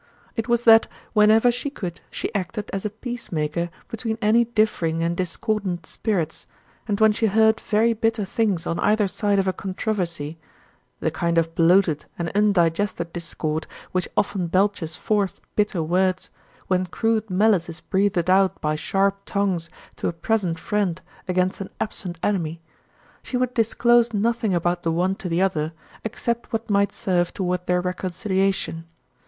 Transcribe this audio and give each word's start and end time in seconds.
It 0.35 0.47
was 0.47 0.63
that 0.63 0.87
whenever 1.13 1.51
she 1.51 1.69
could 1.69 2.01
she 2.09 2.33
acted 2.33 2.71
as 2.73 2.85
a 2.85 2.89
peacemaker 2.89 3.69
between 3.87 4.17
any 4.19 4.45
differing 4.45 5.03
and 5.03 5.15
discordant 5.15 5.85
spirits, 5.85 6.47
and 6.87 6.99
when 6.99 7.11
she 7.11 7.27
heard 7.27 7.59
very 7.59 7.93
bitter 7.93 8.25
things 8.25 8.65
on 8.65 8.79
either 8.79 9.07
side 9.07 9.37
of 9.37 9.47
a 9.47 9.53
controversy 9.53 10.39
the 11.01 11.11
kind 11.11 11.37
of 11.37 11.53
bloated 11.53 12.05
and 12.17 12.31
undigested 12.33 13.13
discord 13.13 13.67
which 13.91 14.07
often 14.17 14.47
belches 14.47 14.95
forth 14.95 15.39
bitter 15.55 15.83
words, 15.83 16.31
when 16.65 16.87
crude 16.87 17.29
malice 17.29 17.69
is 17.69 17.79
breathed 17.79 18.27
out 18.27 18.59
by 18.59 18.73
sharp 18.73 19.21
tongues 19.27 19.69
to 19.97 20.07
a 20.07 20.13
present 20.13 20.57
friend 20.57 20.99
against 21.27 21.61
an 21.61 21.69
absent 21.79 22.17
enemy 22.23 22.59
she 23.21 23.37
would 23.37 23.53
disclose 23.53 24.13
nothing 24.13 24.55
about 24.55 24.81
the 24.81 24.91
one 24.91 25.13
to 25.13 25.29
the 25.29 25.43
other 25.43 25.73
except 26.03 26.51
what 26.51 26.71
might 26.71 26.91
serve 26.91 27.31
toward 27.31 27.63
their 27.67 27.81
reconciliation. 27.81 28.85